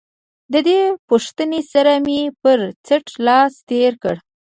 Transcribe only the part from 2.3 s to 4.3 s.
پر څټ لاس تېر کړ.